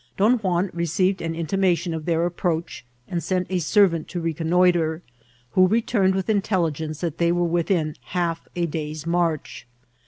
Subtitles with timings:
[0.17, 4.19] Don Juan re eeived an intimation of their approacdi, and sent a ser Tant to
[4.19, 5.03] reconnoitre,
[5.51, 9.67] who returned with intelligenoe that they were within half a day's march.